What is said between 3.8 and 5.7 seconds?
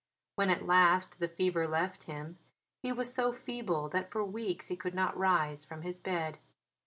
that for weeks he could not rise